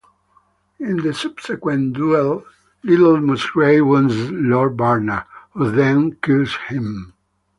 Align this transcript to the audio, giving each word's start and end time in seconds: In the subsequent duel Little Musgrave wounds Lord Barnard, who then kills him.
In 0.79 0.97
the 1.03 1.13
subsequent 1.13 1.93
duel 1.93 2.43
Little 2.81 3.21
Musgrave 3.21 3.85
wounds 3.85 4.31
Lord 4.31 4.75
Barnard, 4.75 5.25
who 5.53 5.69
then 5.69 6.13
kills 6.23 6.55
him. 6.69 7.13